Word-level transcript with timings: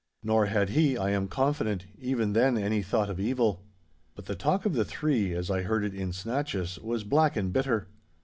Nor 0.23 0.47
had 0.47 0.69
he, 0.69 0.97
I 0.97 1.11
am 1.11 1.27
confident, 1.27 1.85
even 1.99 2.33
then 2.33 2.57
any 2.57 2.81
thought 2.81 3.07
of 3.07 3.19
evil. 3.19 3.63
'But 4.15 4.25
the 4.25 4.33
talk 4.33 4.65
of 4.65 4.73
the 4.73 4.83
three, 4.83 5.33
as 5.35 5.51
I 5.51 5.61
heard 5.61 5.83
it 5.85 5.93
in 5.93 6.11
snatches, 6.11 6.79
was 6.79 7.03
black 7.03 7.35
and 7.35 7.53
bitter. 7.53 7.87